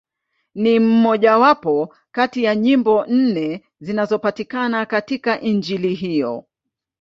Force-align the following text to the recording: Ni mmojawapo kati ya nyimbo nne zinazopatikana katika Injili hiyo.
Ni 0.55 0.79
mmojawapo 0.79 1.95
kati 2.11 2.43
ya 2.43 2.55
nyimbo 2.55 3.05
nne 3.05 3.63
zinazopatikana 3.79 4.85
katika 4.85 5.41
Injili 5.41 5.93
hiyo. 5.93 6.45